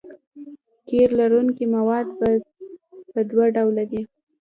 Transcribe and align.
قیر 0.87 1.09
لرونکي 1.19 1.65
مواد 1.75 2.07
په 3.13 3.19
دوه 3.29 3.45
ډوله 3.55 3.83
دي 3.91 4.01